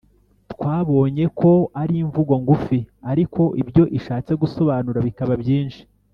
[0.51, 1.51] twabonye ko
[1.81, 2.79] ari imvugo ngufi
[3.11, 5.81] ariko ibyo ishatse gusobanura bikaba byinshi.